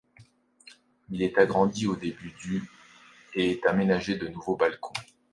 [1.11, 2.63] Il est agrandi au début du
[3.35, 4.93] et est aménagé de nouveaux balcons.